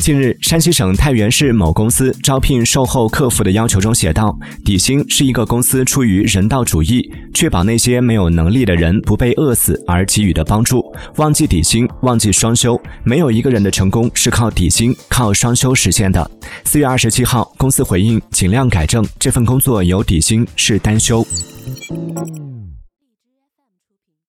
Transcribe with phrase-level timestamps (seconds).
[0.00, 4.34] 近日，山西省太原市某公司招聘售后客服的要求中写道
[4.64, 10.82] ：“底薪是一个公司出于人道主义，确保那些没有能力的人不被饿死而给予的帮助。
[11.16, 16.28] 忘记底薪，忘记双休，没有一个人的成功是靠底薪、靠双休实现的。”
[16.64, 21.22] 四月二十七号，公司回应尽量改正，这份工作有底薪，是单休。